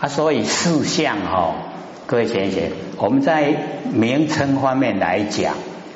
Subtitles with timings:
[0.00, 1.54] 啊，所以四相哈，
[2.06, 2.62] 各位先生，
[2.98, 3.52] 我们在
[3.92, 5.54] 名称方面来讲，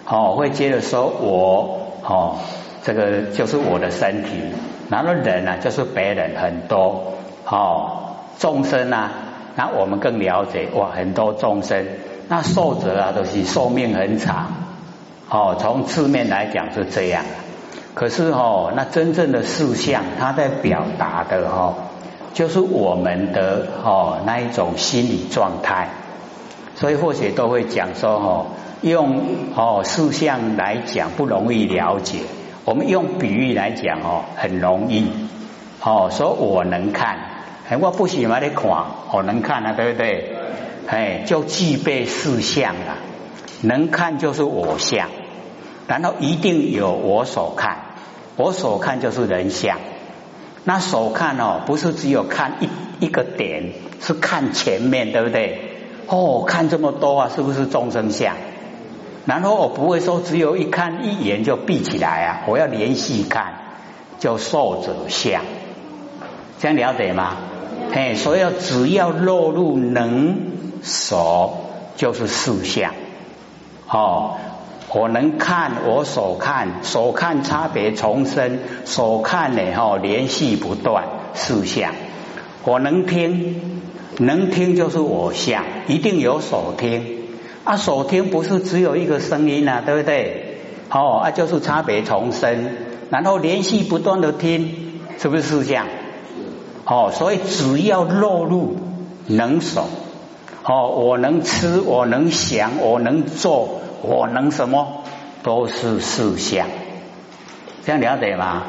[0.08, 2.38] 哦，会接着说我哦，
[2.82, 4.30] 这个就是我的身体，
[4.90, 7.12] 然后人呢就是别人很多，
[7.46, 9.12] 哦，众生啊，
[9.54, 11.86] 那我们更了解哇，很多众生，
[12.28, 14.48] 那寿者啊都是寿命很长，
[15.30, 17.24] 哦，从字面来讲是这样，
[17.94, 21.74] 可是哦，那真正的四相，它在表达的哈。
[22.32, 25.88] 就是我们的哦那一种心理状态，
[26.74, 28.46] 所以或许都会讲说哦，
[28.80, 29.20] 用
[29.54, 32.20] 哦事项来讲不容易了解，
[32.64, 35.06] 我们用比喻来讲哦很容易
[35.82, 37.18] 哦，说我能看，
[37.80, 38.70] 我不喜欢你看，
[39.12, 40.36] 我能看啊，对不对？
[40.86, 42.96] 哎，就具备四相了，
[43.60, 45.08] 能看就是我相，
[45.86, 47.76] 然后一定有我所看，
[48.36, 49.78] 我所看就是人相。
[50.64, 55.60] 那手看哦，不是只有看一一个点，是看前面，对不对？
[56.06, 58.34] 哦，看这么多啊，是不是众生相？
[59.24, 63.54] 然后我不会说只有一看一眼就闭起来啊，我要连续看，
[64.18, 65.42] 叫受者相，
[66.60, 67.36] 这样了解吗？
[67.92, 71.54] 嘿，所以只要落入能手，
[71.96, 72.94] 就是四相，
[73.88, 74.36] 哦。
[74.94, 81.04] 我能看，我所看，所看差别重生，所看呢哈连续不断
[81.34, 81.92] 四相。
[82.64, 83.80] 我能听，
[84.18, 87.18] 能听就是我相，一定有所听
[87.64, 87.76] 啊。
[87.76, 90.58] 所听不是只有一个声音啊，对不对？
[90.90, 92.68] 哦啊，就是差别重生，
[93.08, 95.86] 然后连续不断的听，是不是四相？
[96.84, 98.76] 哦，所以只要落入
[99.26, 99.86] 能手，
[100.64, 103.80] 哦，我能吃，我能想，我能做。
[104.04, 105.04] 我能什么
[105.44, 106.66] 都是四相，
[107.86, 108.64] 这样了解吗？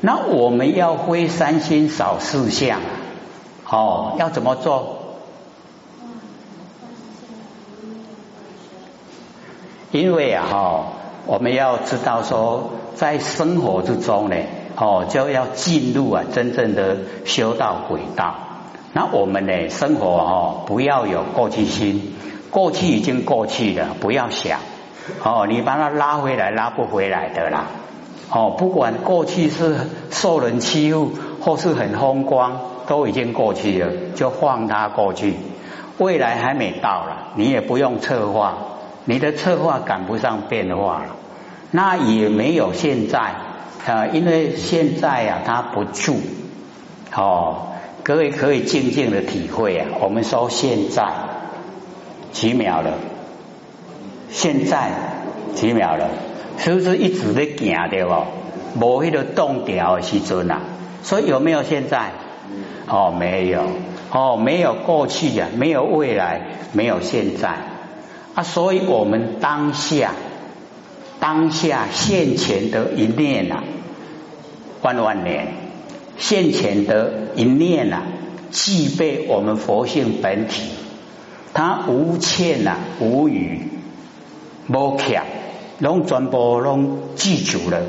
[0.00, 2.80] 那我们要挥三心扫四相，
[3.68, 5.18] 哦，要怎么做？
[9.90, 10.86] 因为啊，哈，
[11.26, 14.36] 我们要知道说，在生活之中呢，
[14.76, 16.96] 哦，就要进入啊真正的
[17.26, 18.45] 修道轨道。
[18.96, 22.14] 那我们呢，生活哦，不要有过去心。
[22.50, 24.58] 过去已经过去了，不要想
[25.22, 27.66] 哦，你把它拉回来，拉不回来的啦。
[28.30, 29.76] 哦，不管过去是
[30.08, 31.12] 受人欺负，
[31.42, 35.34] 或是很风光，都已经过去了，就放它过去。
[35.98, 38.54] 未来还没到了，你也不用策划，
[39.04, 41.16] 你的策划赶不上变化了。
[41.70, 43.18] 那也没有现在
[43.86, 46.16] 啊，因为现在呀，它不住。
[47.14, 47.66] 哦，
[48.06, 49.88] 各位可以静静的体会啊。
[50.00, 51.04] 我们说现在。
[52.30, 52.92] 几秒了，
[54.30, 54.90] 现在
[55.54, 56.10] 几秒了，
[56.58, 58.26] 是不是一直在行的哦？
[58.78, 60.60] 无迄个动调的时阵啊，
[61.02, 62.12] 所以有没有现在？
[62.86, 63.62] 哦，没有，
[64.12, 67.56] 哦，没有过去呀，没有未来，没有现在
[68.34, 70.12] 啊，所以我们当下
[71.18, 73.64] 当下现前的一念呐，
[74.82, 75.48] 万万年
[76.18, 78.02] 现前的一念呐，
[78.50, 80.62] 具备我们佛性本体。
[81.52, 83.68] 它无欠呐，无语，
[84.68, 85.22] 无欠，
[85.78, 87.82] 拢全部拢记住了。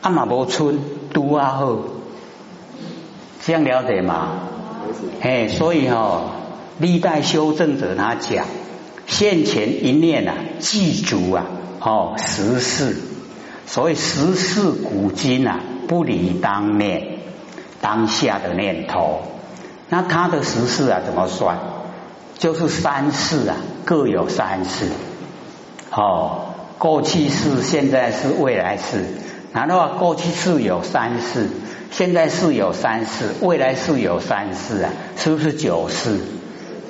[0.00, 0.78] 阿玛无村
[1.12, 1.78] 都啊好，
[3.44, 4.40] 这样了解吗？
[5.20, 6.32] 哎，所以哈，
[6.78, 8.46] 历代修正者他讲，
[9.06, 11.46] 现前一念啊，记住啊，
[11.80, 12.96] 哦，十事，
[13.66, 17.15] 所谓十事古今啊，不离当念
[17.86, 19.22] 当下的念头。
[19.88, 21.56] 那他的十世啊，怎么算？
[22.36, 23.54] 就是三世啊，
[23.84, 24.86] 各有三世。
[25.92, 26.46] 哦，
[26.78, 29.04] 过去世、现在世、未来世。
[29.52, 31.48] 然后过去世有三世，
[31.92, 36.18] 现在世有三世，未来世有三世啊，是不是九世？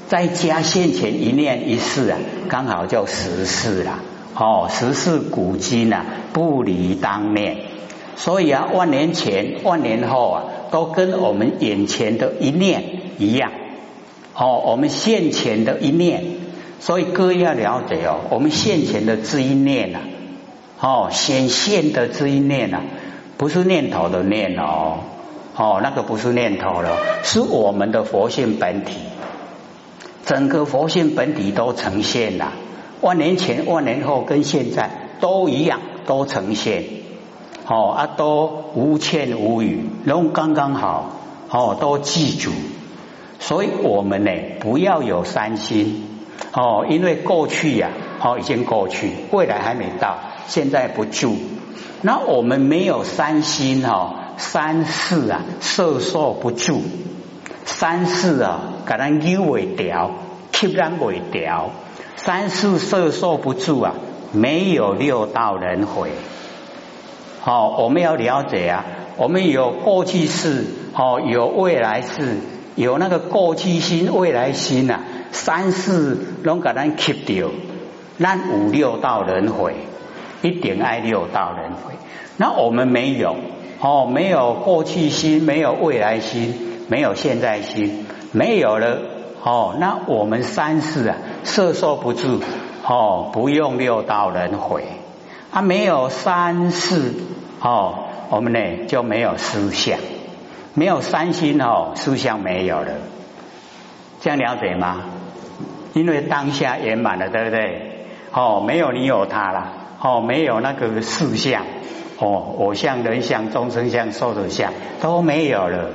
[0.08, 2.16] 再加现前一念一世啊，
[2.48, 3.98] 刚好就十世了。
[4.34, 7.58] 哦，十世古今啊，不离当念。
[8.16, 12.82] 所以啊，万年前、万年后啊，都跟我们眼前的一念
[13.18, 13.52] 一样。
[14.34, 16.24] 哦，我们现前的一念，
[16.78, 20.00] 所以各位要了解哦，我们现前的这一念呐，
[20.78, 22.82] 哦，显现的这一念呐，
[23.38, 24.98] 不是念头的念哦，
[25.56, 28.96] 哦，那个不是念头了，是我们的佛性本体，
[30.26, 32.52] 整个佛性本体都呈现了，
[33.00, 36.84] 万年前、万年后跟现在都一样，都呈现，
[37.68, 41.10] 哦啊，都无欠无余，都刚刚好，
[41.50, 42.52] 哦，都记住。
[43.40, 44.30] 所以我们呢，
[44.60, 46.06] 不要有三心
[46.52, 47.90] 哦，因为过去呀，
[48.22, 51.36] 哦已经过去，未来还没到，现在不住。
[52.02, 56.82] 那我们没有三心哦，三世啊，色受不住，
[57.64, 60.12] 三世啊，给咱扭未掉，
[60.52, 61.70] 吸咱未掉，
[62.14, 63.94] 三世摄受不住啊，
[64.32, 66.10] 没有六道轮回。
[67.46, 68.84] 好，我们要了解啊，
[69.16, 70.64] 我们有过去式，
[70.94, 72.38] 哦，有未来式，
[72.74, 74.98] 有那个过去心、未来心呐，
[75.30, 77.46] 三世拢给咱吸掉，
[78.18, 79.76] 咱五六道轮回，
[80.42, 81.94] 一定爱六道轮回。
[82.36, 83.36] 那我们没有，
[83.80, 86.52] 哦，没有过去心，没有未来心，
[86.88, 88.98] 没有现在心，没有了，
[89.44, 92.40] 哦，那我们三世啊，摄受不住，
[92.84, 94.82] 哦，不用六道轮回，
[95.52, 97.14] 啊，没有三世。
[97.60, 99.98] 哦，我们呢就没有思想，
[100.74, 102.92] 没有三心哦，思想没有了，
[104.20, 105.02] 这样了解吗？
[105.94, 108.08] 因为当下圆满了，对不对？
[108.32, 109.72] 哦，没有你有他了，
[110.02, 111.62] 哦，没有那个四相，
[112.18, 115.90] 哦，我相、人相、众生相、寿者相都没有了，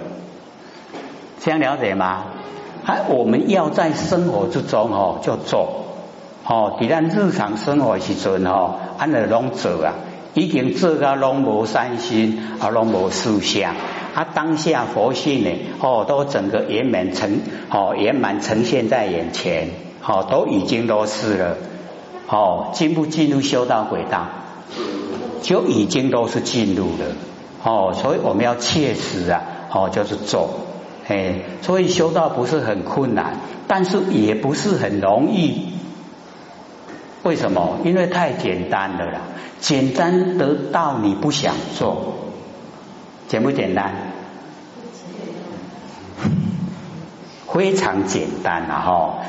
[1.40, 2.24] 这样了解吗？
[2.84, 5.86] 啊，我们要在生活之中哦，就做，
[6.48, 9.94] 哦，你咱日常生活时阵哦，按了拢做啊。
[10.34, 13.76] 已经做个拢无三心，啊，拢无四相，
[14.14, 15.50] 啊，当下佛性呢，
[15.82, 19.70] 哦，都整个圆满呈，哦，圆满呈现在眼前，
[20.06, 21.58] 哦，都已经都是了，
[22.30, 24.30] 哦，进不进入修道轨道，
[25.42, 27.16] 就已经都是进入了，
[27.64, 30.50] 哦，所以我们要切实啊，哦，就是做，
[31.10, 33.36] 哎，所以修道不是很困难，
[33.68, 35.81] 但是也不是很容易。
[37.24, 37.80] 为什么？
[37.84, 39.22] 因为太简单了啦，
[39.60, 42.16] 简单得到你不想做，
[43.28, 43.94] 简不简单？
[47.54, 48.80] 非常简单啊！
[48.80, 49.20] 哈，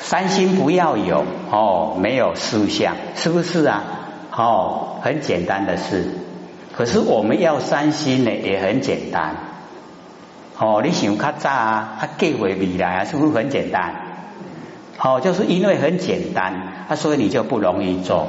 [0.00, 3.84] 三心不要有哦，没有思想，是不是啊？
[4.34, 6.08] 哦，很简单的事。
[6.74, 9.36] 可是我们要三心呢，也很简单。
[10.58, 14.01] 哦，你想较早啊，啊计划未来啊，是不是很简单？
[15.02, 16.52] 好，就是因为很简单
[16.88, 18.28] 啊，所以你就不容易做。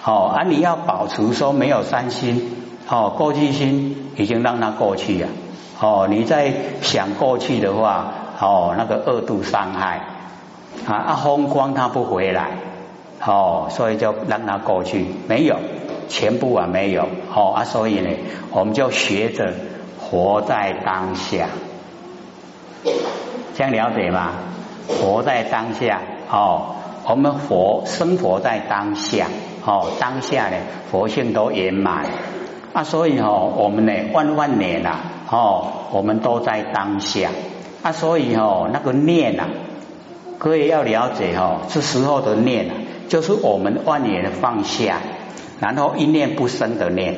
[0.00, 2.56] 好啊，你要保持说没有三心，
[2.88, 5.28] 哦，过去心已经让它过去了。
[5.78, 8.10] 哦，你在想过去的话，
[8.40, 10.00] 哦，那个二度伤害
[10.86, 12.52] 啊，啊，风光它不回来，
[13.22, 15.56] 哦，所以就让它过去，没有
[16.08, 17.06] 全部啊，没有。
[17.28, 18.08] 好啊，所以呢，
[18.50, 19.52] 我们就学着
[20.00, 21.48] 活在当下，
[23.54, 24.32] 这样了解吗？
[24.86, 26.00] 活在当下，
[26.30, 26.74] 哦，
[27.06, 29.26] 我们活生活在当下，
[29.64, 30.56] 哦，当下呢，
[30.90, 32.06] 佛性都圆满。
[32.72, 34.98] 啊，所以哦，我们呢，万万年呐，
[35.28, 37.30] 哦，我们都在当下。
[37.82, 39.48] 啊，所以哦，那个念呐，
[40.38, 42.68] 各位要了解哦，这时候的念，
[43.08, 44.98] 就是我们万年放下，
[45.58, 47.16] 然后一念不生的念，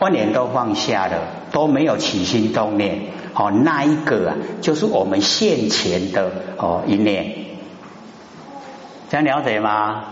[0.00, 1.18] 万年都放下了，
[1.52, 3.02] 都没有起心动念。
[3.40, 7.36] 哦，那一个啊，就是我们现前的哦一念，
[9.08, 10.02] 这样了解吗？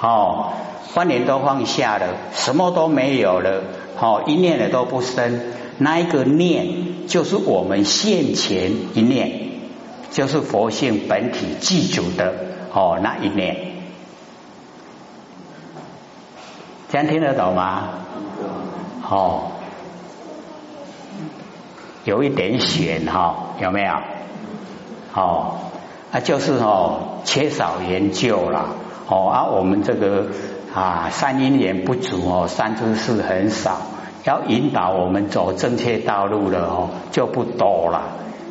[0.00, 0.52] 哦，
[0.94, 3.64] 万年都放下了，什么都没有了，
[3.98, 5.40] 哦，一念的都不生，
[5.78, 9.48] 那一个念就是我们现前一念，
[10.12, 12.32] 就是佛性本体具足的
[12.72, 13.56] 哦那一念，
[16.88, 17.88] 这样听得懂吗？
[19.10, 19.50] 哦。
[22.04, 23.92] 有一点悬哈，有没有？
[25.14, 25.56] 哦，
[26.12, 28.66] 啊，就是哦，缺少研究了
[29.08, 30.26] 哦啊，我们这个
[30.74, 33.78] 啊，三因缘不足哦，三知识很少，
[34.24, 38.02] 要引导我们走正确道路的哦，就不多了。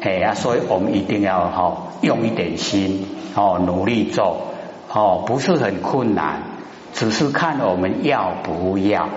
[0.02, 4.48] 哎呀，所以我们一定要哈，用一点心哦，努力做
[4.92, 6.44] 哦，不是很困难，
[6.94, 9.10] 只是看我们要不要。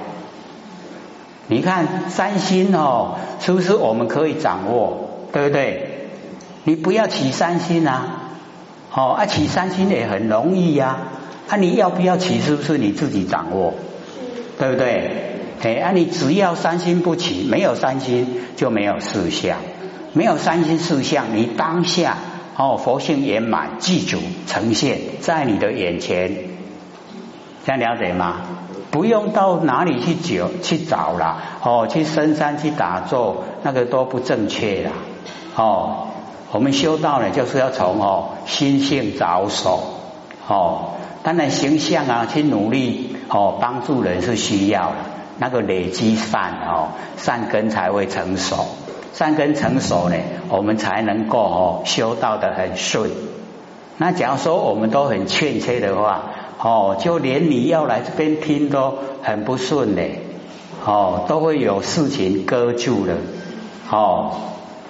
[1.49, 5.29] 你看三心哦，是不是我们可以掌握？
[5.33, 6.09] 对不对？
[6.65, 8.23] 你不要起三心啊！
[8.93, 10.99] 哦，啊，起三心也很容易呀。
[11.49, 12.41] 啊，你要不要起？
[12.41, 13.75] 是不是你自己掌握？
[14.59, 15.11] 对不对？
[15.63, 19.59] 哎，啊，你只要三心不起，没有三心就没有四相，
[20.13, 22.17] 没有三心四相，你当下
[22.57, 26.33] 哦，佛性圆满，记住呈现在你的眼前，
[27.65, 28.43] 这样了解吗？
[28.97, 34.91] 不用到哪里去找去找了哦，去深山去打坐，那个都不正确了
[35.55, 36.07] 哦。
[36.51, 39.83] 我们修道呢，就是要从哦心性着手
[40.49, 40.93] 哦。
[41.23, 44.97] 当然形象啊，去努力哦，帮助人是需要的。
[45.37, 46.89] 那个累积善哦，
[47.19, 48.65] 善根才会成熟，
[49.13, 50.17] 善根成熟呢，
[50.49, 53.11] 我们才能够哦修道的很顺。
[53.99, 56.23] 那假如说我们都很欠缺的话，
[56.59, 60.21] 哦，就连你要来这边听都很不顺嘞，
[60.85, 63.15] 哦，都会有事情搁住了，
[63.91, 64.33] 哦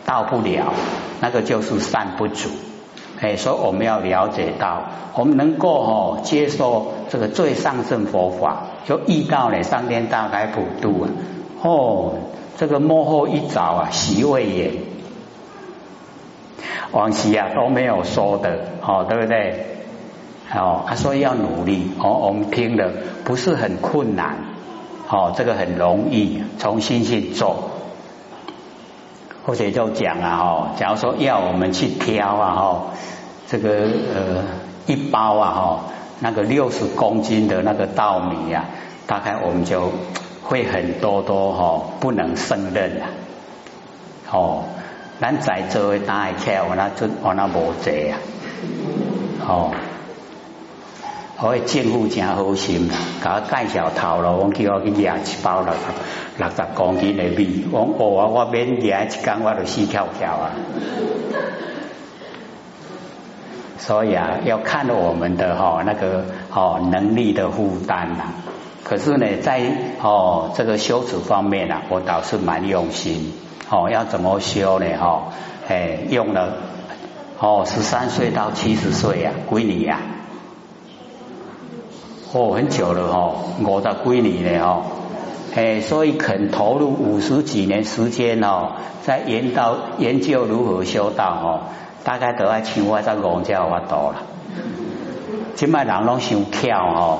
[0.04, 0.72] 到不了，
[1.20, 2.48] 那个就是善不足。
[3.20, 4.82] 哎，所以我们要了解到，
[5.14, 11.08] 我们能够哦接受这个最上圣佛法，就遇到了上天大开普度啊，
[11.62, 12.12] 哦，
[12.58, 14.70] 这个幕后一早啊，席位也，
[16.92, 19.75] 往昔啊都没有说的，哦，对不对？
[20.54, 22.92] 哦，他说要努力，哦，我们听了
[23.24, 24.36] 不是很困难，
[25.08, 27.70] 哦，这个很容易，重新去做。
[29.44, 32.82] 或者就讲啊，哦，假如说要我们去挑啊，哦，
[33.48, 34.44] 这个呃
[34.86, 35.80] 一包啊，哈，
[36.20, 38.66] 那个六十公斤的那个稻米呀，
[39.06, 39.92] 大概我们就
[40.42, 43.10] 会很多多哈，不能胜任啊。
[44.30, 44.64] 哦，
[45.20, 48.18] 咱在座的大家，我那就我那无济啊，
[49.46, 49.70] 哦。
[51.38, 52.88] 我政府真好心，
[53.22, 55.80] 甲我介绍头路，我叫我去拿一包六十
[56.38, 60.52] 六十公斤的米，我我啊，我免拿一缸，我就死翘翘啊。
[63.76, 68.32] 所以啊，要看我们的哈那个哦能力的负担呐。
[68.82, 69.60] 可是呢，在
[70.00, 73.34] 哦这个修持方面啊，我倒是蛮用心
[73.68, 73.90] 哦。
[73.90, 74.86] 要怎么修呢？
[74.98, 75.24] 哈，
[75.68, 76.54] 哎，用了
[77.38, 80.00] 哦十三岁到七十岁呀，归你呀。
[82.32, 84.82] 哦，很久了哈，我的闺女呢哈，
[85.54, 91.60] 哎，所以肯投入五十几年时间哦，在研到研究如何修道哦，
[92.04, 94.16] 大概都要请我在讲教法多了。
[95.54, 97.18] 今麦人拢想巧哦，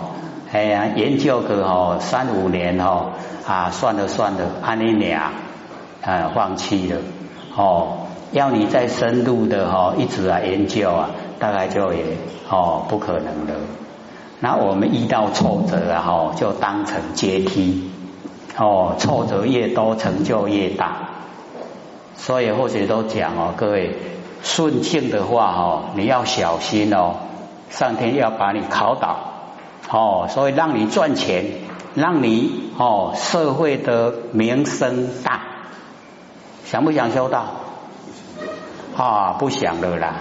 [0.53, 3.13] 哎呀，研究个哦三五年哦，
[3.47, 5.33] 啊，算了算了，安尼俩
[6.03, 6.99] 啊放弃了。
[7.57, 12.05] 哦，要你再深入的哈，一直啊研究啊，大概就也
[12.51, 13.55] 哦不可能了。
[14.41, 17.91] 那我们遇到挫折啊，哈，就当成阶梯，
[18.59, 21.09] 哦，挫折越多，成就越大。
[22.17, 23.97] 所以或许都讲哦，各位
[24.43, 27.15] 顺境的话，哦，你要小心哦，
[27.71, 29.17] 上天要把你考倒，
[29.91, 31.45] 哦，所以让你赚钱，
[31.95, 35.41] 让你哦社会的名声大，
[36.65, 37.47] 想不想修道？
[38.97, 40.15] 啊，不想了啦，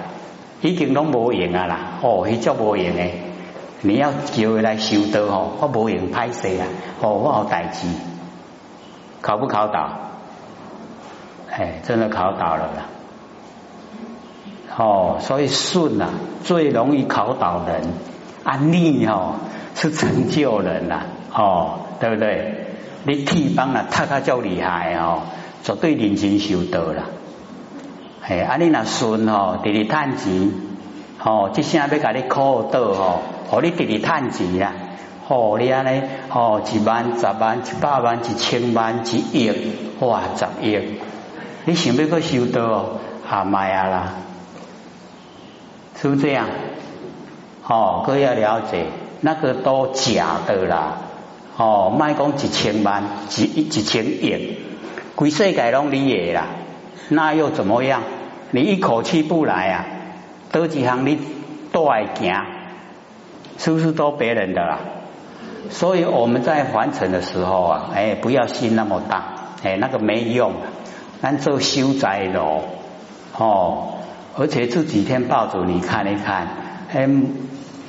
[0.61, 3.21] 已经都无用啊啦，哦，迄叫无用诶。
[3.81, 6.65] 你要叫他来修道哦，我无用拍摄啊，
[7.01, 7.87] 哦，我好代志，
[9.21, 9.89] 考不考到？
[11.51, 12.85] 哎，真的考到了啦。
[14.77, 16.09] 哦，所以顺啊，
[16.43, 17.81] 最容易考倒人；
[18.43, 19.35] 啊逆哦，
[19.75, 21.03] 是成就人呐。
[21.33, 22.65] 哦，对不对？
[23.03, 25.21] 你替帮啊，他他叫厉害哦，
[25.63, 27.03] 绝对认真修道了。
[28.21, 30.51] 哎，啊你那顺哦，直直叹钱，
[31.23, 33.19] 哦，即声要甲你考倒哦。
[33.49, 34.73] 哦，你直直赚钱啦！
[35.27, 39.51] 哦，你安尼哦，一万、十万、一百万、一千万、一亿，
[39.99, 40.79] 哇，十亿！
[41.65, 42.99] 你想要去收到哦，
[43.29, 44.13] 啊卖啊啦，
[45.99, 46.47] 是不是这样？
[47.67, 48.85] 哦，各要了解，
[49.21, 50.97] 那个都假的啦！
[51.57, 53.03] 哦，卖讲一千万、
[53.35, 54.57] 一一千亿，
[55.15, 56.45] 规世界拢你的啦，
[57.09, 58.01] 那又怎么样？
[58.51, 59.85] 你一口气不来啊？
[60.51, 61.17] 多几行你
[61.71, 62.54] 都爱行。
[63.57, 64.79] 是不是都别人的啦？
[65.71, 69.23] 所以我们在还尘的时候啊，哎，不要心那么大，
[69.63, 70.53] 哎，那个没用。
[71.21, 72.61] 咱做修宅楼
[73.35, 73.95] 哦，
[74.37, 76.47] 而且这几天报纸你看一看，
[76.93, 77.09] 哎，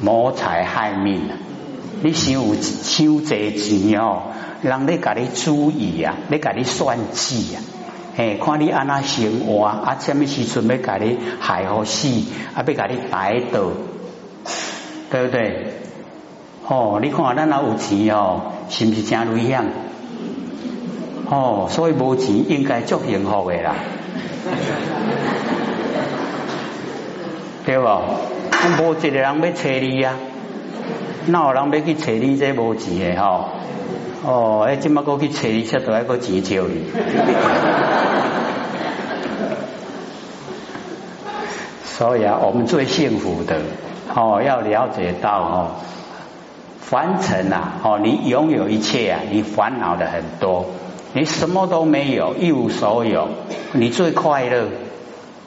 [0.01, 1.21] 谋财害命。
[2.03, 4.23] 你修修这钱哦，
[4.63, 7.61] 人咧甲你注意啊，咧甲你算计啊，
[8.17, 12.09] 哎，看你安那生活啊，什么时阵要甲你害好死，
[12.55, 13.61] 啊，要甲你逮到。
[15.11, 15.73] 对不对？
[16.69, 19.65] 哦，你看咱那有钱哦，是不是真危险？
[21.31, 23.75] 哦，所以无钱应该足幸福的啦，
[27.65, 27.85] 对不？
[28.83, 30.15] 无一个人要找你呀，
[31.27, 33.49] 那有人要去找你这无钱的吼？
[34.25, 36.85] 哦，哎，今麦过去找你，才都要个钱借你。
[41.85, 43.57] 所以啊，我们最幸福的。
[44.19, 45.71] 哦，要了解到哦，
[46.81, 50.65] 凡尘呐，哦，你拥有一切啊，你烦恼的很多，
[51.13, 53.29] 你什么都没有，一无所有，
[53.73, 54.69] 你最快乐。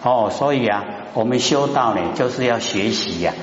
[0.04, 0.86] 哦，所以啊，
[1.16, 3.34] 我们修道呢，就是要学习呀，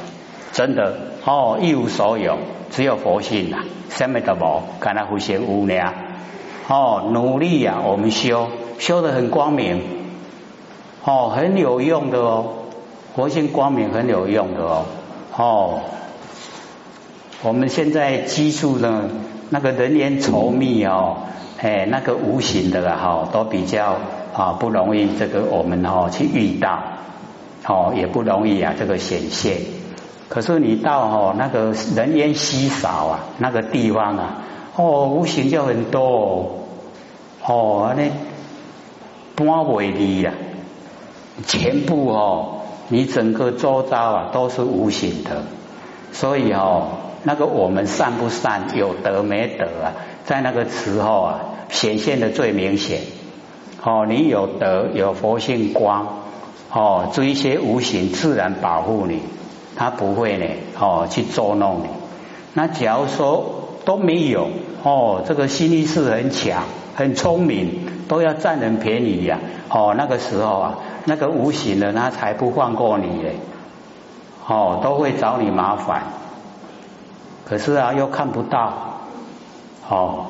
[0.52, 2.38] 真的哦，一无所有，
[2.71, 5.92] 只有佛性啊，什么都无，干那无限无量。
[6.68, 8.47] 哦，努力呀，我们修，
[8.78, 9.83] 修的很光明，
[11.04, 12.47] 哦，很有用的哦，
[13.16, 14.85] 佛性光明很有用的哦。
[15.37, 15.81] 哦，
[17.43, 19.11] 我们现在居住的
[19.50, 21.19] 那个人烟稠密哦，
[21.61, 23.99] 哎，那个无形的哈都比较
[24.35, 26.78] 啊不容易这个我们哦去遇到，
[27.66, 29.59] 哦也不容易啊这个显现。
[30.28, 34.38] 可是你到哦那个人烟稀少啊那个地方啊，
[34.75, 36.61] 哦无形就很多
[37.45, 38.11] 哦，那
[39.37, 40.33] 半为离呀，
[41.47, 45.43] 全部哦你整个周遭啊都是无形的，
[46.12, 46.88] 所以哦
[47.25, 49.93] 那个我们善不善有德没德啊，
[50.25, 53.00] 在那个时候啊显现的最明显。
[53.83, 56.23] 哦，你有德有佛性光，
[56.73, 59.21] 哦，这一些无形自然保护你，
[59.76, 60.47] 他不会呢，
[60.81, 61.88] 哦，去捉弄你。
[62.55, 64.49] 那假如说都没有，
[64.83, 66.64] 哦，这个心力是很强、
[66.97, 69.38] 很聪明，都要占人便宜呀，
[69.69, 73.37] 哦，那个时候啊，那个无形的他才不放过你嘞，
[74.47, 76.03] 哦，都会找你麻烦。
[77.47, 79.01] 可是啊，又看不到，
[79.89, 80.27] 哦，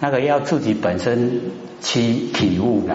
[0.00, 1.40] 那个要自己本身。
[1.78, 2.00] 去
[2.32, 2.94] 体悟的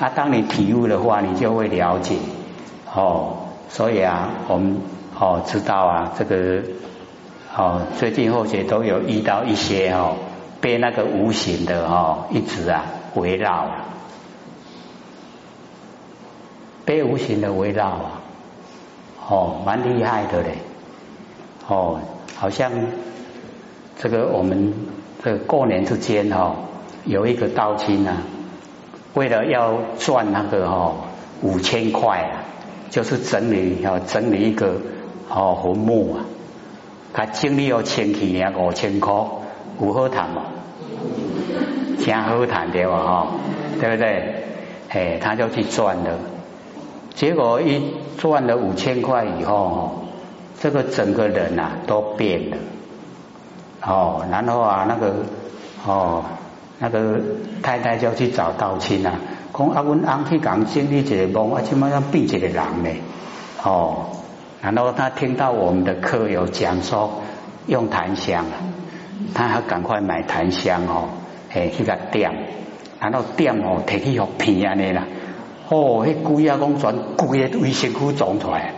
[0.00, 0.10] 啊！
[0.14, 2.16] 当你体悟的话，你就会了解
[2.92, 3.36] 哦。
[3.68, 4.80] 所以啊，我们
[5.18, 6.60] 哦知道啊，这个
[7.56, 10.16] 哦最近后学都有遇到一些哦
[10.60, 13.68] 被那个无形的哦一直啊围绕，
[16.86, 18.20] 被无形的围绕啊，
[19.28, 20.56] 哦蛮厉害的嘞
[21.68, 22.00] 哦，
[22.34, 22.72] 好像
[23.98, 24.72] 这个我们
[25.22, 26.56] 这个过年之间哈。
[27.04, 28.16] 有一个道亲啊，
[29.14, 30.92] 为了要赚那个哈
[31.40, 32.42] 五千块啊，
[32.90, 34.80] 就是整理要整理一个
[35.28, 36.24] 哦坟墓啊，
[37.14, 39.14] 他经历要千几年五千块，
[39.80, 40.46] 有好谈嘛？
[42.00, 43.28] 挺好谈的哈，
[43.80, 44.44] 对不对？
[44.88, 46.18] 哎，他就去赚了，
[47.16, 47.82] 结果一
[48.16, 50.04] 赚了五千块以后，
[50.60, 52.56] 这个整个人啊都变了，
[53.82, 55.12] 哦，然后啊那个
[55.84, 56.22] 哦。
[56.78, 57.18] 那个
[57.62, 59.14] 太太就去找道亲啊，
[59.54, 62.54] 讲啊，阮翁去讲经历一个梦，啊，怎么样变一个人
[62.84, 62.90] 呢？
[63.64, 64.08] 哦，
[64.60, 67.22] 然后他听到我们的课有讲说
[67.66, 68.60] 用檀香啊，
[69.32, 71.08] 他还赶快买檀香哦，
[71.50, 72.30] 哎，去个点，
[73.00, 75.06] 然后点哦，提起好片安尼啦，
[75.68, 78.74] 哦，迄鬼啊，讲全鬼的微身躯长出来，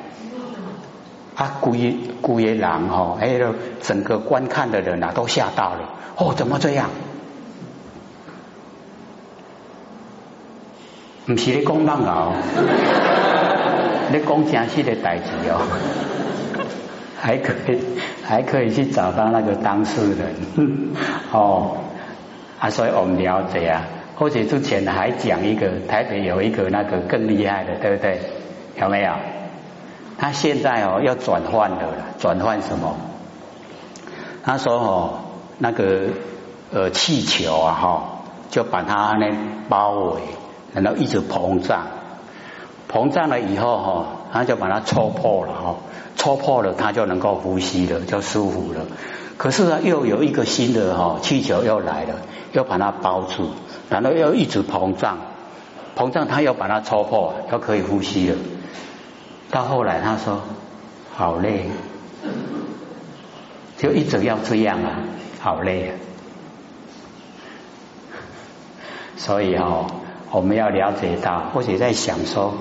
[1.35, 3.39] 啊，鬼鬼的人吼，哎，
[3.83, 6.89] 整个观看的人啊都吓到了，哦，怎么这样？
[11.27, 12.33] 不是你讲浪哦，
[14.11, 15.61] 你讲真实的代志哦，
[17.21, 17.79] 还可以
[18.25, 20.35] 还可以去找到那个当事人。
[21.33, 21.77] 哦
[22.59, 23.85] 啊，所以我们了解啊，
[24.19, 28.21] 或者之前还讲一个台北有一个那个更厉害的，对不对？
[28.81, 29.13] 有没有？
[30.19, 32.97] 他现在哦要转换的了，转换什么？
[34.43, 35.21] 他说哦，
[35.59, 36.09] 那个
[36.73, 39.27] 呃气球啊哈，就把它呢
[39.69, 40.21] 包围。
[40.75, 41.87] 然后一直膨胀，
[42.91, 45.77] 膨胀了以后哈，他就把它戳破了哈，
[46.17, 48.81] 戳破了它就能够呼吸了，就舒服了。
[49.39, 52.17] 可是呢，又有一个新的哈气球又来了，
[52.53, 53.49] 又把它包住，
[53.89, 55.19] 然后又一直膨胀，
[55.97, 58.37] 膨胀它又把它戳破，又可以呼吸了。
[59.51, 60.43] 到后来他说
[61.15, 61.71] 好累，
[63.79, 65.01] 就一直要这样啊，
[65.41, 65.95] 好累啊。
[69.17, 69.87] 所以哈。
[70.31, 72.53] 我们要了解到，或者在想说，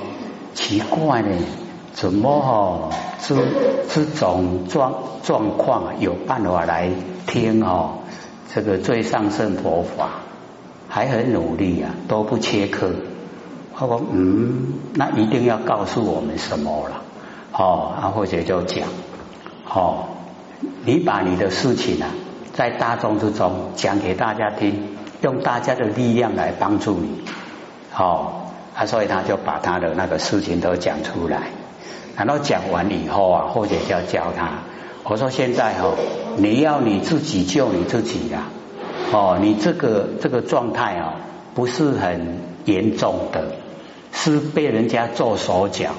[0.53, 1.37] 奇怪呢，
[1.99, 2.95] 怎么哈
[3.27, 3.35] 这
[3.89, 6.91] 这种状状况有办法来
[7.25, 7.93] 听哦？
[8.53, 10.09] 这个最上圣佛法
[10.87, 12.91] 还很努力啊，都不缺课。
[13.75, 17.01] 他说嗯，那一定要告诉我们什么了？
[17.51, 18.87] 哦，啊或者就讲，
[19.67, 20.03] 哦，
[20.85, 22.09] 你把你的事情啊，
[22.53, 27.23] 在大众之中讲给大家听，用大家的力量来帮助你。
[27.97, 28.43] 哦，
[28.75, 31.41] 啊，所以他就把他的那个事情都讲出来，
[32.17, 34.63] 然后讲完以后啊，或者要教他，
[35.03, 35.93] 我说现在哦，
[36.37, 38.49] 你要你自己救你自己啦，
[39.13, 41.13] 哦，你这个这个状态啊，
[41.53, 43.51] 不是很严重的，
[44.11, 45.91] 是被人家做手脚，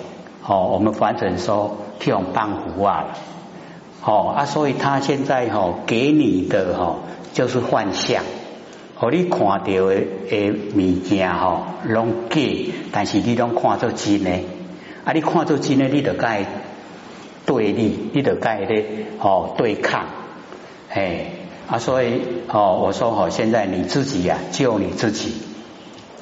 [0.45, 3.07] 哦，我们反正说用帮扶啊，
[4.05, 6.97] 哦啊，所以他现在哈给你的哈
[7.33, 8.25] 就是幻象。
[9.01, 9.95] 和你看到的
[10.29, 12.41] 诶物件吼，拢假，
[12.91, 14.31] 但是你拢看作真呢？
[15.09, 16.45] 啊，你看作真呢，你就该
[17.47, 20.05] 对立，你就该咧哦对抗，
[20.91, 21.31] 哎
[21.67, 25.33] 啊，所以哦，我说哦，现在你自己呀，救你自己，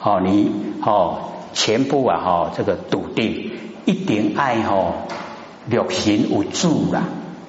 [0.00, 3.50] 哦，你哦全部啊哈，这个笃定，
[3.86, 4.92] 一定爱吼，
[5.68, 7.08] 六神有主啦，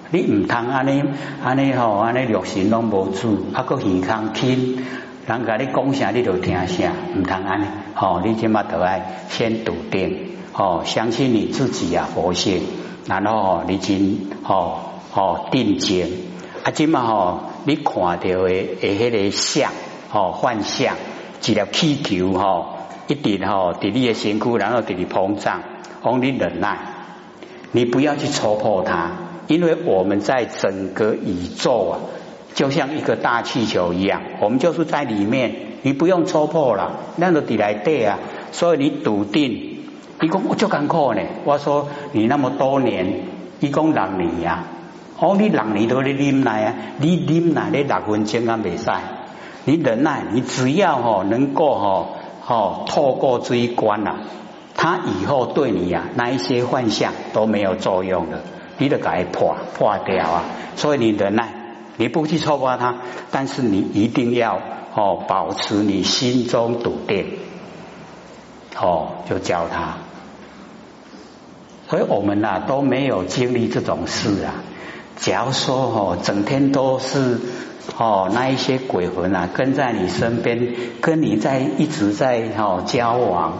[0.10, 1.04] 你唔通安尼
[1.44, 4.84] 安尼吼，安尼六神拢无主，啊个健康轻。
[5.28, 12.64] 人家你讲啥你就听啥，唔通安尼，吼，你起码都爱先笃定，哦，相信你自己啊，佛性，
[13.06, 14.80] 然后哦，你真哦
[15.14, 16.08] 哦定睛，
[16.64, 19.72] 啊，今嘛吼，你看到的诶迄个相，
[20.12, 20.96] 哦，幻象，
[21.46, 22.30] 一粒气球，
[23.08, 25.62] 一直吼伫你的身躯，然后伫你膨胀，
[26.04, 26.80] 让你忍耐，
[27.72, 29.12] 你不要去戳破它，
[29.46, 32.00] 因为我们在整个宇宙啊。
[32.56, 38.18] 就像一个大气球一样，我们就是在里面，你不用戳破了，那个底来对啊。
[38.52, 39.67] 所以你笃定，
[40.20, 41.22] 你讲我就敢靠呢。
[41.46, 43.24] 我说你那么多年，
[43.60, 44.64] 一共六年呀，
[45.20, 48.92] 哦，你六年都你忍耐啊，你忍耐你六分钟啊未使，
[49.66, 52.08] 你忍耐，你只要哈能够哈
[52.44, 54.16] 哈透过这一关呐，
[54.76, 58.42] 他以后对你呀那一些幻象都没有作用的，
[58.78, 60.44] 你得给破破掉啊。
[60.76, 61.54] 所以你忍耐。
[62.00, 62.98] 你不去戳破它，
[63.32, 64.60] 但是你一定要
[64.94, 67.40] 哦，保持你心中笃定，
[68.80, 69.98] 哦，就教他。
[71.90, 74.64] 所以我们呐都没有经历这种事啊。
[75.16, 77.40] 假如说哦，整天都是
[77.98, 83.54] 哦那一些鬼魂啊跟在你身边，跟你在一直在哦交往，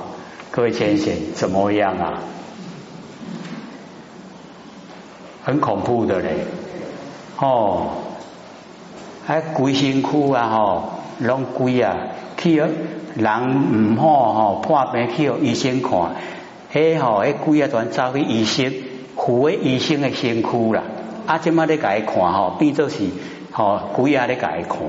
[0.52, 2.20] 各位先生怎么样啊？
[5.44, 6.46] 很恐怖的嘞，
[7.40, 7.88] 哦。
[9.26, 11.98] 还鬼辛苦啊吼，拢鬼啊，
[12.38, 16.16] 去人唔好吼，破病去医生看，
[16.78, 18.72] 迄吼迄规啊全走去医生，
[19.16, 20.84] 扶诶医生诶身躯啦。
[21.26, 23.04] 啊，即马咧甲伊看吼，变做是
[23.52, 24.80] 吼规啊咧甲伊看，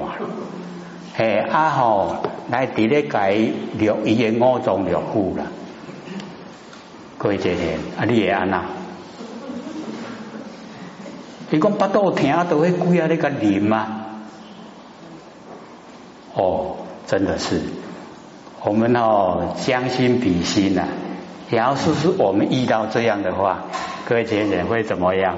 [1.17, 2.17] 嘿啊吼
[2.51, 5.47] 来伫咧甲伊录伊诶五脏六腑啦。
[7.17, 8.63] 各位姐姐，啊你会安那？
[11.51, 14.05] 你讲巴肚疼都迄鬼啊咧甲啉啊？
[16.35, 17.63] 哦，真的是，
[18.63, 20.87] 我们哦将心比心呐。
[21.51, 23.65] 要是是我们遇到这样的话，
[24.07, 25.37] 各位姐姐会怎么样？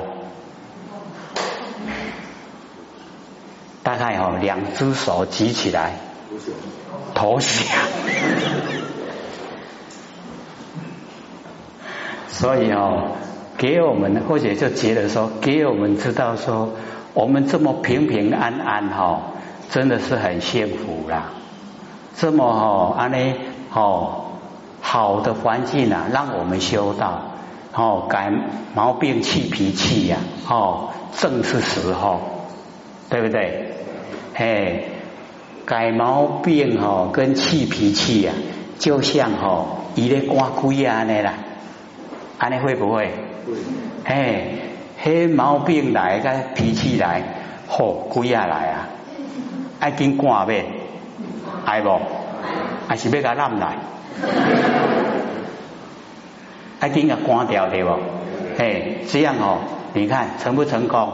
[3.82, 5.94] 大概哦，两只手举起来，
[7.14, 7.48] 投降。
[12.28, 13.12] 所以哦，
[13.56, 16.70] 给我们或者就觉得说，给我们知道说，
[17.14, 19.22] 我们这么平平安安哈。
[19.70, 21.30] 真的是很幸福啦！
[22.16, 23.36] 这么哦，安尼
[23.72, 24.29] 哦，
[24.80, 27.22] 好的环境啊，让我们修道
[27.72, 28.32] 哦，改
[28.74, 32.20] 毛病、气脾气呀，哦，正是时候，
[33.08, 33.74] 对不对？
[34.34, 34.82] 哎，
[35.64, 38.32] 改毛病哦，跟气脾气呀，
[38.78, 41.34] 就像哦，一个刮龟啊那啦，
[42.38, 43.06] 安尼会不会？
[43.46, 43.54] 会。
[44.04, 44.44] 哎，
[44.98, 47.22] 黑毛病来，个脾气来，
[47.68, 48.88] 吼，龟啊来啊！
[49.78, 50.64] 爱紧赶呗，
[51.64, 52.00] 爱不？
[52.88, 53.76] 还是要甲揽来？
[56.80, 57.90] 爱紧甲关掉对不？
[58.58, 59.58] 嘿，这样哦，
[59.94, 61.08] 你看成不成功？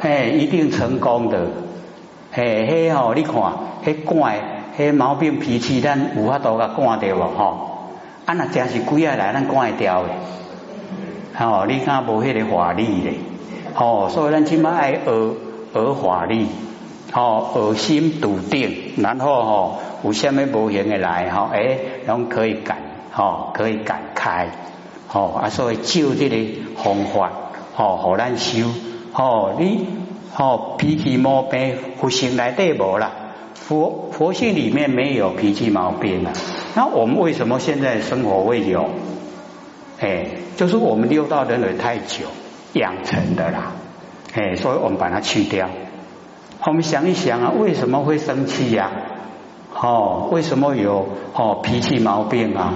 [0.00, 1.46] 嘿，一定成功的。
[2.32, 3.34] 嘿，嘿哦，你看，
[3.82, 4.40] 嘿怪，
[4.76, 7.90] 嘿毛病脾气，咱有法度甲赶掉无吼？
[8.26, 10.08] 啊，那真是鬼啊来，咱赶会掉的。
[11.40, 13.10] 哦，你看无迄个法力的？
[13.74, 15.00] 哦，所以咱起码爱学
[15.72, 16.46] 学法力。
[17.14, 22.78] 哦，恶心笃定，然后哦，有虾米无形的来吼，哎，然后可以感，
[23.16, 24.48] 哦，可以感开，
[25.12, 26.36] 哦，啊，所以就这个
[26.76, 27.30] 方法，
[27.76, 28.66] 哦，好难修，
[29.12, 29.86] 哦，你，
[30.36, 33.10] 哦，脾气毛病，佛性来对无啦，
[33.54, 36.32] 佛佛性里面没有脾气毛病啊，
[36.74, 38.88] 那我们为什么现在生活会有？
[40.00, 42.26] 哎，就是我们六道轮回太久
[42.74, 43.72] 养成的啦，
[44.32, 45.68] 哎，所以我们把它去掉。
[46.68, 48.90] 我们想一想啊，为什么会生气呀？
[49.74, 52.74] 哦，为什么有哦脾气毛病啊？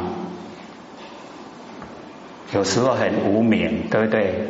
[2.54, 4.48] 有时候很无名，对不对？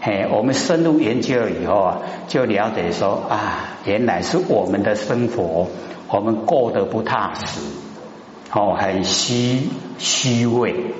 [0.00, 1.98] 嘿，我们深入研究以后啊，
[2.28, 5.66] 就了解说啊，原来是我们的生活，
[6.08, 7.60] 我们过得不踏实，
[8.54, 10.94] 哦，很虚虚伪。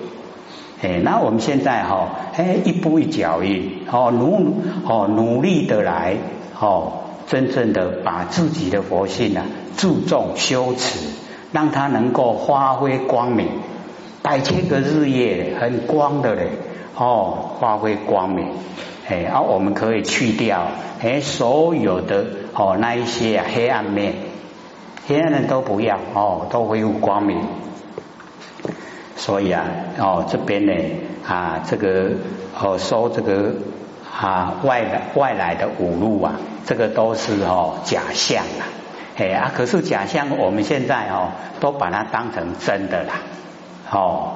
[0.83, 6.19] 哎，那我们现在哈，哎，一步一脚印，哦努哦努力的来，
[6.61, 7.05] 哦。
[7.29, 9.45] 真正的把自己的佛性啊
[9.77, 10.99] 注重修持，
[11.53, 13.49] 让它能够发挥光明，
[14.23, 16.49] 百千个日夜很光的嘞
[16.97, 18.49] 哦，发挥光明
[19.09, 20.69] 哎，而我们可以去掉
[21.01, 24.15] 哎所有的哦那一些黑暗面，
[25.07, 27.41] 黑暗的都不要哦，都恢复光明。
[29.17, 29.67] 所以啊
[29.99, 30.73] 哦这边呢
[31.27, 32.11] 啊这个
[32.61, 33.55] 哦收这个。
[34.21, 38.69] 啊，外来外来的五路啊，这个都是哦假象啊，
[39.17, 43.15] 哎啊，可是假象我们现在哦，都把它当成真的啦，
[43.91, 44.33] 哦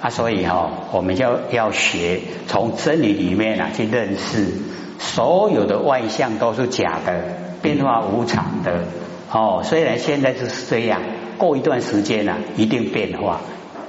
[0.00, 4.52] 啊，所以哦，我们就要学从真理里面啊去认识，
[5.00, 7.24] 所有的外相都是假的，
[7.60, 8.84] 变化无常的。
[9.32, 11.00] 哦，虽然现在就是这样，
[11.38, 13.40] 过一段时间呢，一定变化，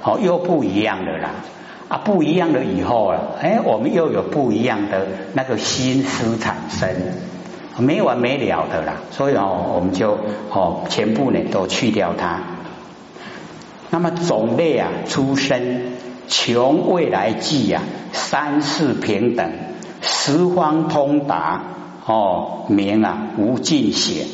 [0.02, 1.30] 哦，又不一样的啦。
[1.88, 6.88] 啊，不一样的以后啊，哎，我们又有不一样的那个心思产生，
[7.78, 8.94] 没完没了的啦。
[9.10, 10.18] 所以哦，我们就
[10.50, 12.40] 哦，全部呢都去掉它。
[13.90, 15.92] 那么种类啊，出生
[16.28, 19.50] 穷未来际啊，三世平等，
[20.00, 21.62] 十方通达
[22.04, 24.26] 哦，名啊无尽显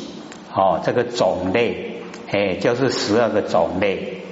[0.55, 4.23] 哦，这个种类哎，就是十二个种类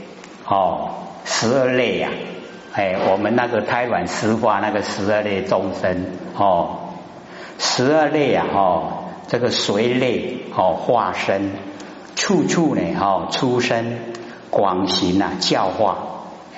[0.46, 0.90] 哦，
[1.24, 2.10] 十二类呀。
[2.72, 6.78] 哎，我们那个胎卵湿化那个十二类众生哦，
[7.58, 8.92] 十二类啊哦，
[9.30, 11.52] 这个随类哦化身，
[12.16, 13.96] 处处呢哦出生
[14.50, 15.96] 广行啊教化，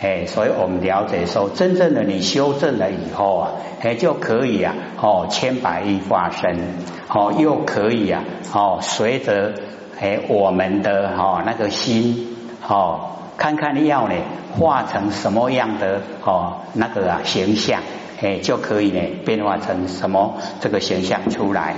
[0.00, 6.58] 哎，所以我们了解说，真正的你修正了以后啊，哎就可以啊哦千百亿化身
[7.08, 9.52] 哦又可以啊哦随着
[10.00, 12.35] 哎我们的哦那个心
[12.66, 14.14] 哦看看要呢。
[14.52, 17.80] 化成什么样的哦那个啊形象，
[18.20, 21.74] 哎就可以呢变化成什么这个形象出来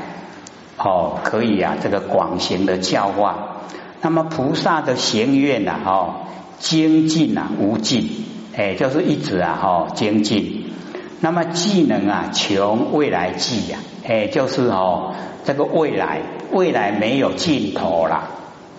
[0.79, 3.61] 哦可以啊这个广行的教化，
[4.01, 6.15] 那么菩萨的行愿呐哦
[6.59, 8.25] 精进啊无尽
[8.57, 10.73] 哎就是一直啊哦精进，
[11.21, 16.21] 那么技能啊穷未来技呀哎就是哦这个未来
[16.53, 18.25] 未来没有尽头啦，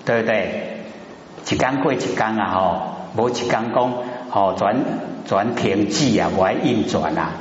[0.06, 0.84] 对不对？
[1.50, 2.82] 一干过一干啊哦。
[3.18, 3.94] 无一刚功
[4.30, 4.76] 哦，转
[5.26, 7.32] 转停机啊，我运转啊，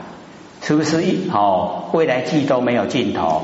[0.63, 1.87] 是不是一哦？
[1.93, 3.43] 未来际都没有尽头，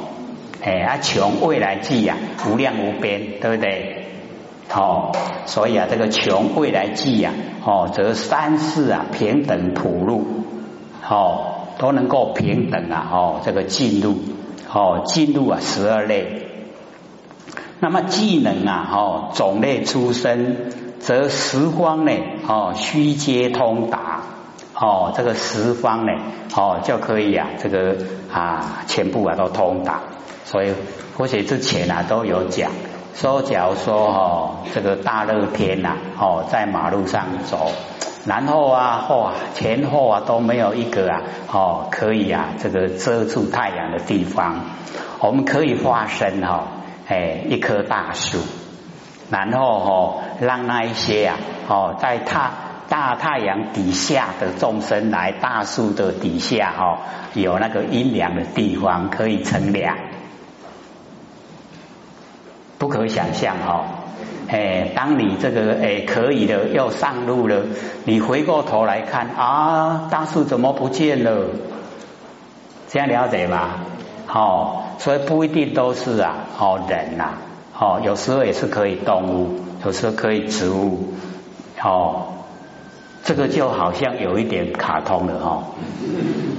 [0.62, 4.06] 哎啊，穷未来际呀，无量无边，对不对？
[4.72, 5.12] 哦，
[5.46, 7.32] 所以啊，这个穷未来际呀，
[7.64, 10.24] 哦，则三世啊平等普入，
[11.08, 14.16] 哦，都能够平等啊，哦，这个进入，
[14.72, 16.46] 哦，进入啊十二类，
[17.80, 20.72] 那么技能啊，哦，种类出身。
[21.00, 22.12] 则十方呢，
[22.46, 23.99] 哦，虚皆通达，
[24.80, 26.12] 哦，这个十方呢，
[26.56, 27.96] 哦，就可以啊，这个
[28.32, 30.00] 啊，全部啊都通达。
[30.44, 30.72] 所以，
[31.18, 32.70] 或许之前啊都有讲，
[33.14, 37.70] 说假如说哦，这个大热天呐，哦，在马路上走，
[38.24, 44.60] 然后啊，嚯，前后啊都没有一个啊，哦，可以啊，这个遮住太阳的地方，
[45.20, 46.68] 我们可以化身哈，
[47.06, 48.38] 哎，一棵大树。
[49.30, 51.36] 然后哦，让那一些啊，
[51.68, 52.50] 哦，在太
[52.90, 56.98] 大太阳底下的众生来大树的底下哈，
[57.34, 59.96] 有那个阴凉的地方可以乘凉，
[62.78, 63.84] 不可想象哈。
[64.48, 67.62] 哎，当你这个哎可以的要上路了，
[68.04, 71.46] 你回过头来看啊，大树怎么不见了？
[72.88, 73.74] 这样了解吗？
[74.26, 77.34] 好，所以不一定都是啊，哦人呐。
[77.78, 81.14] 哦，有时候也是可以动物，有时候可以植物，
[81.80, 82.26] 哦，
[83.24, 85.64] 这个就好像有一点卡通了哈。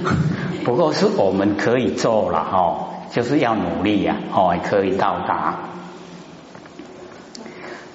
[0.64, 5.58] 不过是我们可以做了哈，就是要努力呀，哦，可以到达。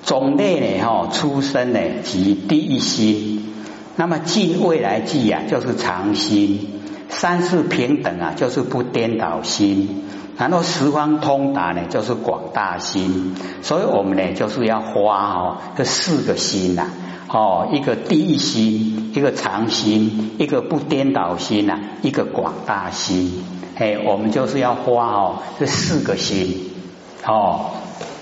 [0.04, 3.54] 种类呢，哈，出生呢即第一心，
[3.96, 10.04] 那么尽未来际呀，就是常心，三世平等啊，就是不颠倒心。
[10.38, 16.90] 然后十方通达呢，就是广大心，所以我们呢就是要花哦这四个心呐，
[17.30, 23.44] 哦一个第一心，一个常心，一个不颠倒心呐，一个广大心，
[23.76, 26.72] 哎，我们就是要花哦这四个心
[27.26, 27.72] 哦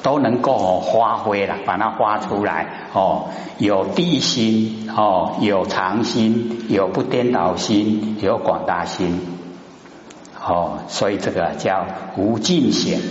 [0.02, 9.20] 都能够发挥了，把它发出来哦，有第一心哦，有常心，有不颠倒心，有广大心。
[10.48, 11.86] 哦，所以这个叫
[12.18, 13.02] 无尽显。